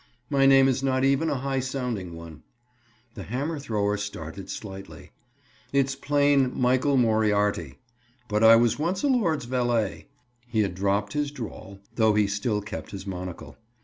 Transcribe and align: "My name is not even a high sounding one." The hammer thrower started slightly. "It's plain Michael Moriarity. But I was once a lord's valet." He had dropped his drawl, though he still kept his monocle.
"My 0.31 0.47
name 0.47 0.67
is 0.67 0.81
not 0.81 1.03
even 1.03 1.29
a 1.29 1.35
high 1.35 1.59
sounding 1.59 2.15
one." 2.15 2.41
The 3.13 3.21
hammer 3.21 3.59
thrower 3.59 3.97
started 3.97 4.49
slightly. 4.49 5.11
"It's 5.71 5.93
plain 5.93 6.59
Michael 6.59 6.97
Moriarity. 6.97 7.77
But 8.27 8.43
I 8.43 8.55
was 8.55 8.79
once 8.79 9.03
a 9.03 9.07
lord's 9.07 9.45
valet." 9.45 10.07
He 10.47 10.61
had 10.61 10.73
dropped 10.73 11.13
his 11.13 11.29
drawl, 11.29 11.81
though 11.97 12.15
he 12.15 12.25
still 12.25 12.63
kept 12.63 12.89
his 12.89 13.05
monocle. 13.05 13.57